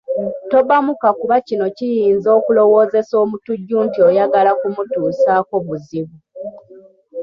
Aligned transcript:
Tobbamuka 0.49 1.07
kuba 1.19 1.35
kino 1.47 1.65
kiyinza 1.77 2.29
okulowoozesa 2.39 3.13
omutujju 3.23 3.75
nti 3.87 3.99
oyagala 4.09 4.51
kumutusaako 4.59 5.53
buzibu. 5.65 6.15